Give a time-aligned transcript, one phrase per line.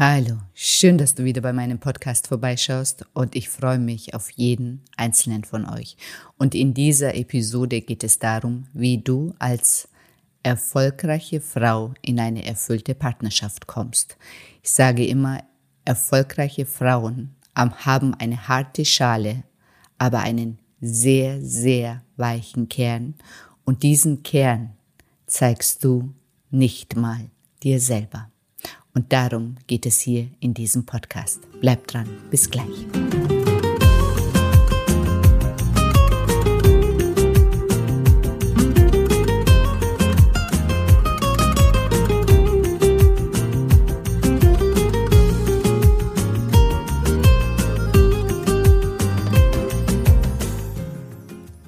[0.00, 4.84] Hallo, schön, dass du wieder bei meinem Podcast vorbeischaust und ich freue mich auf jeden
[4.96, 5.96] einzelnen von euch.
[6.36, 9.88] Und in dieser Episode geht es darum, wie du als
[10.44, 14.16] erfolgreiche Frau in eine erfüllte Partnerschaft kommst.
[14.62, 15.42] Ich sage immer,
[15.84, 19.42] erfolgreiche Frauen haben eine harte Schale,
[19.98, 23.14] aber einen sehr, sehr weichen Kern
[23.64, 24.74] und diesen Kern
[25.26, 26.14] zeigst du
[26.52, 27.30] nicht mal
[27.64, 28.30] dir selber.
[28.98, 31.38] Und darum geht es hier in diesem Podcast.
[31.60, 32.08] Bleib dran.
[32.32, 32.66] Bis gleich.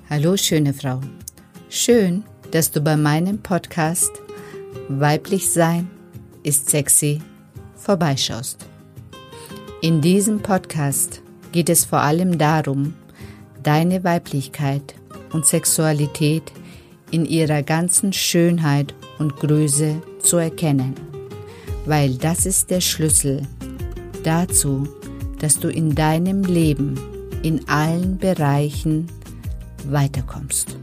[0.08, 1.00] Hallo schöne Frau.
[1.68, 4.10] Schön, dass du bei meinem Podcast
[4.88, 5.88] Weiblich Sein
[6.42, 7.20] ist sexy
[7.80, 8.66] vorbeischaust.
[9.80, 11.22] In diesem Podcast
[11.52, 12.94] geht es vor allem darum,
[13.62, 14.94] deine Weiblichkeit
[15.32, 16.52] und Sexualität
[17.10, 20.94] in ihrer ganzen Schönheit und Größe zu erkennen,
[21.86, 23.46] weil das ist der Schlüssel
[24.22, 24.86] dazu,
[25.38, 27.00] dass du in deinem Leben
[27.42, 29.06] in allen Bereichen
[29.86, 30.76] weiterkommst.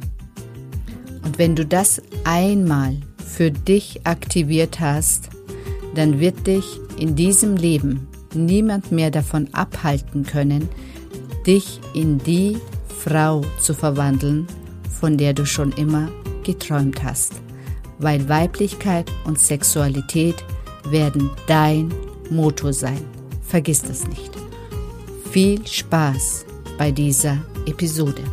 [1.24, 5.30] Und wenn du das einmal für dich aktiviert hast,
[5.94, 10.68] dann wird dich in diesem Leben niemand mehr davon abhalten können,
[11.46, 12.58] dich in die
[13.00, 14.48] Frau zu verwandeln,
[15.00, 16.10] von der du schon immer
[16.44, 17.34] geträumt hast.
[18.00, 20.36] Weil Weiblichkeit und Sexualität
[20.90, 21.94] werden dein
[22.30, 23.02] Motto sein.
[23.42, 24.32] Vergiss das nicht.
[25.32, 26.46] Viel Spaß
[26.78, 28.24] bei dieser Episode.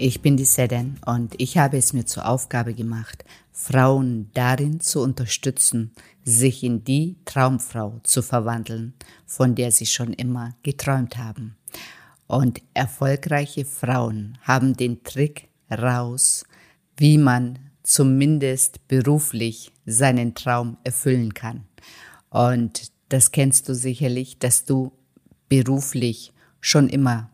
[0.00, 5.02] Ich bin die Seden und ich habe es mir zur Aufgabe gemacht, Frauen darin zu
[5.02, 5.92] unterstützen,
[6.24, 8.94] sich in die Traumfrau zu verwandeln,
[9.26, 11.56] von der sie schon immer geträumt haben.
[12.26, 16.44] Und erfolgreiche Frauen haben den Trick raus,
[16.96, 21.64] wie man zumindest beruflich seinen Traum erfüllen kann.
[22.30, 24.92] Und das kennst du sicherlich, dass du
[25.48, 27.30] beruflich schon immer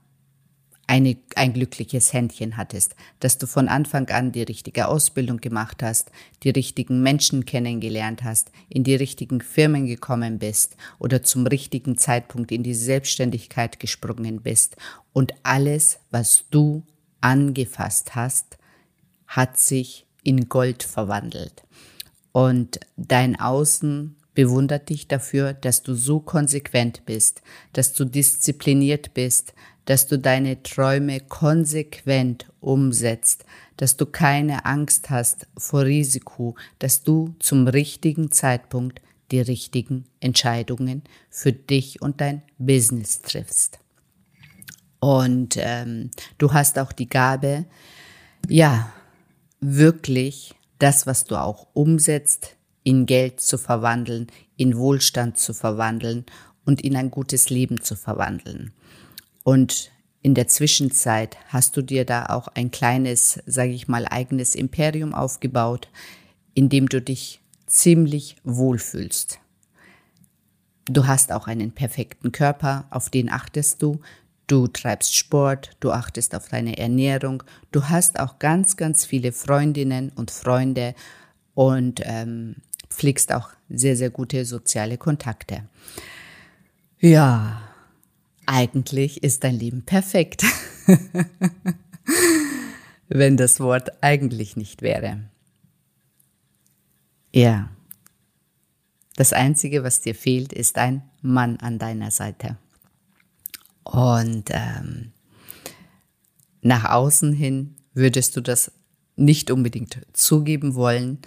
[0.86, 6.10] eine, ein glückliches Händchen hattest, dass du von Anfang an die richtige Ausbildung gemacht hast,
[6.42, 12.52] die richtigen Menschen kennengelernt hast, in die richtigen Firmen gekommen bist oder zum richtigen Zeitpunkt
[12.52, 14.76] in die Selbstständigkeit gesprungen bist
[15.12, 16.84] und alles, was du
[17.20, 18.58] angefasst hast,
[19.26, 21.64] hat sich in Gold verwandelt.
[22.30, 27.42] Und dein Außen bewundert dich dafür, dass du so konsequent bist,
[27.72, 29.54] dass du diszipliniert bist,
[29.86, 33.44] dass du deine Träume konsequent umsetzt,
[33.76, 41.02] dass du keine Angst hast vor Risiko, dass du zum richtigen Zeitpunkt die richtigen Entscheidungen
[41.30, 43.78] für dich und dein Business triffst.
[45.00, 47.64] Und ähm, du hast auch die Gabe,
[48.48, 48.92] ja,
[49.60, 56.24] wirklich das, was du auch umsetzt, in Geld zu verwandeln, in Wohlstand zu verwandeln
[56.64, 58.72] und in ein gutes Leben zu verwandeln.
[59.46, 59.92] Und
[60.22, 65.14] in der Zwischenzeit hast du dir da auch ein kleines, sage ich mal, eigenes Imperium
[65.14, 65.88] aufgebaut,
[66.54, 69.38] in dem du dich ziemlich wohlfühlst.
[70.86, 74.00] Du hast auch einen perfekten Körper, auf den achtest du.
[74.48, 80.10] Du treibst Sport, du achtest auf deine Ernährung, du hast auch ganz, ganz viele Freundinnen
[80.16, 80.96] und Freunde
[81.54, 82.56] und ähm,
[82.90, 85.68] pflegst auch sehr, sehr gute soziale Kontakte.
[86.98, 87.65] Ja,
[88.46, 90.44] eigentlich ist dein Leben perfekt.
[93.08, 95.28] Wenn das Wort eigentlich nicht wäre.
[97.32, 97.70] Ja.
[99.16, 102.58] Das Einzige, was dir fehlt, ist ein Mann an deiner Seite.
[103.82, 105.12] Und ähm,
[106.60, 108.72] nach außen hin würdest du das
[109.16, 111.18] nicht unbedingt zugeben wollen.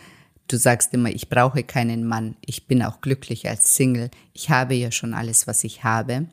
[0.48, 4.76] Du sagst immer, ich brauche keinen Mann, ich bin auch glücklich als Single, ich habe
[4.76, 6.28] ja schon alles, was ich habe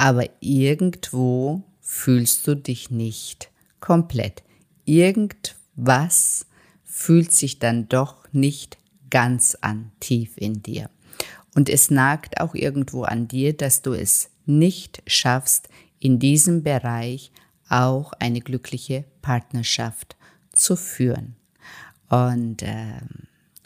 [0.00, 3.50] aber irgendwo fühlst du dich nicht
[3.80, 4.42] komplett.
[4.86, 6.46] Irgendwas
[6.84, 8.78] fühlt sich dann doch nicht
[9.10, 10.88] ganz an, tief in dir.
[11.54, 15.68] Und es nagt auch irgendwo an dir, dass du es nicht schaffst,
[15.98, 17.30] in diesem Bereich
[17.68, 20.16] auch eine glückliche Partnerschaft
[20.54, 21.36] zu führen.
[22.08, 23.02] Und, äh,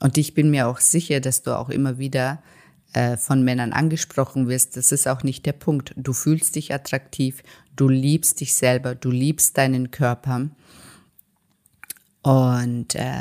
[0.01, 2.43] und ich bin mir auch sicher, dass du auch immer wieder
[2.95, 4.77] äh, von Männern angesprochen wirst.
[4.77, 5.93] Das ist auch nicht der Punkt.
[5.97, 7.43] Du fühlst dich attraktiv,
[7.77, 10.49] du liebst dich selber, du liebst deinen Körper.
[12.23, 13.13] Und äh,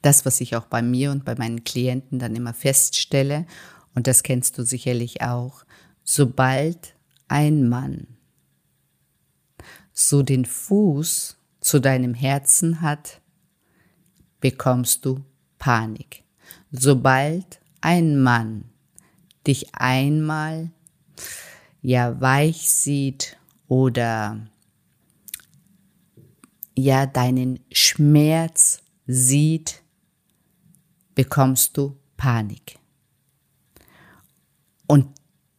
[0.00, 3.46] das, was ich auch bei mir und bei meinen Klienten dann immer feststelle,
[3.94, 5.64] und das kennst du sicherlich auch,
[6.02, 6.94] sobald
[7.28, 8.06] ein Mann
[9.92, 13.20] so den Fuß zu deinem Herzen hat,
[14.40, 15.22] bekommst du
[15.58, 16.24] Panik.
[16.70, 18.64] Sobald ein Mann
[19.46, 20.70] dich einmal
[21.82, 23.36] ja weich sieht
[23.68, 24.46] oder
[26.74, 29.82] ja deinen Schmerz sieht,
[31.14, 32.78] bekommst du Panik.
[34.86, 35.08] Und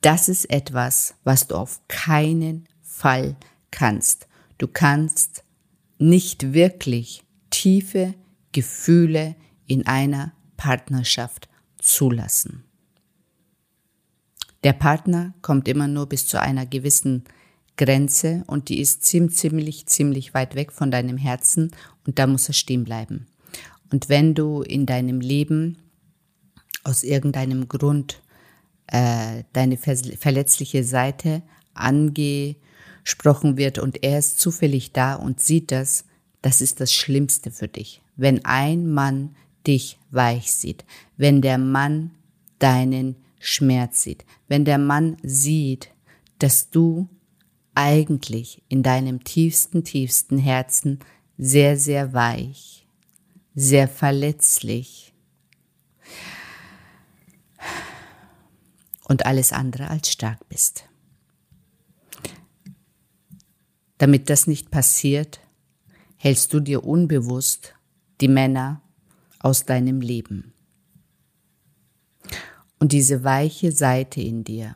[0.02, 3.36] das ist etwas, was du auf keinen Fall
[3.72, 4.28] kannst.
[4.58, 5.44] Du kannst
[5.98, 8.14] nicht wirklich tiefe
[8.52, 9.36] Gefühle
[9.68, 11.50] in einer Partnerschaft
[11.84, 12.64] zulassen.
[14.64, 17.26] Der Partner kommt immer nur bis zu einer gewissen
[17.76, 21.72] Grenze und die ist ziemlich, ziemlich, ziemlich weit weg von deinem Herzen
[22.06, 23.28] und da muss er stehen bleiben.
[23.92, 25.78] Und wenn du in deinem Leben
[26.84, 28.22] aus irgendeinem Grund
[28.88, 31.44] äh, deine verletzliche Seite
[31.74, 36.06] angesprochen wird und er ist zufällig da und sieht das,
[36.42, 38.02] das ist das Schlimmste für dich.
[38.16, 39.36] Wenn ein Mann
[39.66, 40.86] dich weich sieht,
[41.18, 42.12] wenn der Mann
[42.60, 45.90] deinen Schmerz sieht, wenn der Mann sieht,
[46.40, 47.10] dass du
[47.76, 51.00] eigentlich in deinem tiefsten, tiefsten Herzen
[51.38, 52.88] sehr, sehr weich,
[53.56, 55.14] sehr verletzlich
[59.06, 60.88] und alles andere als stark bist.
[63.98, 65.40] Damit das nicht passiert,
[66.18, 67.76] hältst du dir unbewusst
[68.22, 68.82] die Männer
[69.44, 70.54] aus deinem Leben.
[72.80, 74.76] Und diese weiche Seite in dir,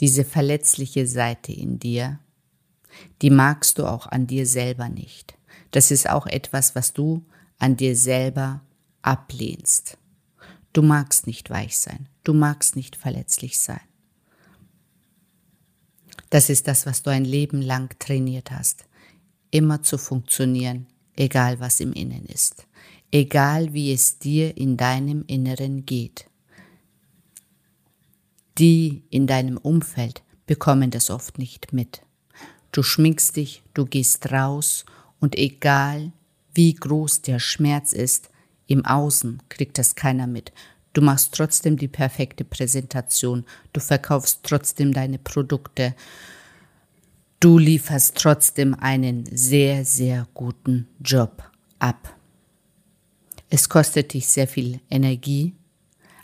[0.00, 2.18] diese verletzliche Seite in dir,
[3.22, 5.38] die magst du auch an dir selber nicht.
[5.70, 7.24] Das ist auch etwas, was du
[7.58, 8.60] an dir selber
[9.00, 9.96] ablehnst.
[10.72, 13.80] Du magst nicht weich sein, du magst nicht verletzlich sein.
[16.30, 18.86] Das ist das, was du ein Leben lang trainiert hast,
[19.50, 22.66] immer zu funktionieren, egal was im Innen ist,
[23.12, 26.26] egal wie es dir in deinem Inneren geht.
[28.58, 32.02] Die in deinem Umfeld bekommen das oft nicht mit.
[32.72, 34.84] Du schminkst dich, du gehst raus
[35.20, 36.12] und egal
[36.54, 38.30] wie groß der Schmerz ist,
[38.66, 40.52] im Außen kriegt das keiner mit.
[40.94, 45.94] Du machst trotzdem die perfekte Präsentation, du verkaufst trotzdem deine Produkte,
[47.40, 51.42] du lieferst trotzdem einen sehr, sehr guten Job
[51.78, 52.14] ab.
[53.54, 55.54] Es kostet dich sehr viel Energie,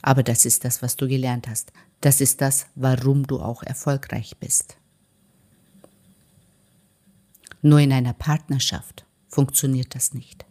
[0.00, 1.74] aber das ist das, was du gelernt hast.
[2.00, 4.78] Das ist das, warum du auch erfolgreich bist.
[7.60, 10.46] Nur in einer Partnerschaft funktioniert das nicht.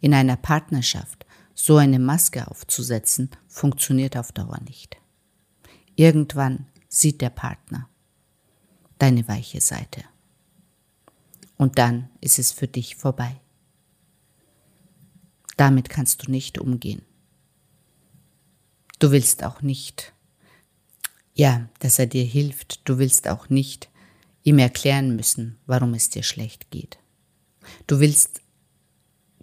[0.00, 4.96] In einer Partnerschaft so eine Maske aufzusetzen, funktioniert auf Dauer nicht.
[5.94, 7.88] Irgendwann sieht der Partner
[8.98, 10.02] deine weiche Seite.
[11.56, 13.40] Und dann ist es für dich vorbei.
[15.56, 17.02] Damit kannst du nicht umgehen.
[18.98, 20.12] Du willst auch nicht,
[21.34, 22.88] ja, dass er dir hilft.
[22.88, 23.90] Du willst auch nicht
[24.42, 26.98] ihm erklären müssen, warum es dir schlecht geht.
[27.86, 28.40] Du willst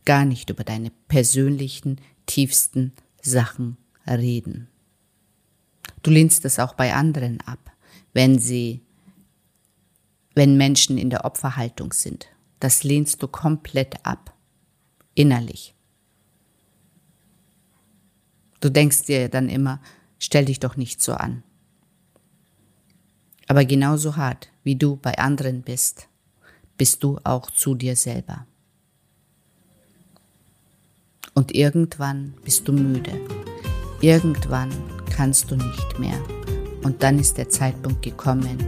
[0.05, 4.69] gar nicht über deine persönlichen, tiefsten Sachen reden.
[6.01, 7.71] Du lehnst es auch bei anderen ab,
[8.13, 8.81] wenn sie,
[10.35, 12.27] wenn Menschen in der Opferhaltung sind.
[12.59, 14.33] Das lehnst du komplett ab,
[15.15, 15.72] innerlich.
[18.63, 19.81] Du denkst dir dann immer,
[20.19, 21.43] stell dich doch nicht so an.
[23.49, 26.07] Aber genauso hart, wie du bei anderen bist,
[26.77, 28.47] bist du auch zu dir selber.
[31.33, 33.11] Und irgendwann bist du müde.
[33.99, 34.71] Irgendwann
[35.13, 36.17] kannst du nicht mehr.
[36.83, 38.59] Und dann ist der Zeitpunkt gekommen,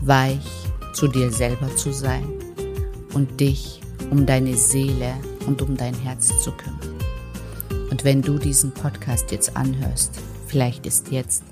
[0.00, 0.48] weich
[0.94, 2.26] zu dir selber zu sein
[3.12, 5.12] und dich um deine Seele
[5.46, 6.96] und um dein Herz zu kümmern.
[7.90, 10.12] Und wenn du diesen Podcast jetzt anhörst,
[10.46, 11.42] vielleicht ist jetzt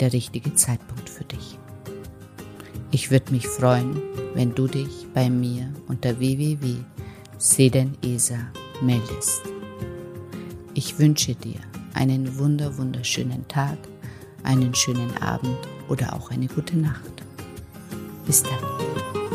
[0.00, 1.58] der richtige Zeitpunkt für dich.
[2.90, 4.00] Ich würde mich freuen,
[4.34, 8.38] wenn du dich bei mir unter www.sedenesa
[8.82, 9.42] meldest.
[10.74, 11.60] Ich wünsche dir
[11.94, 13.78] einen wunder wunderschönen Tag,
[14.42, 17.12] einen schönen Abend oder auch eine gute Nacht.
[18.26, 19.33] Bis dann.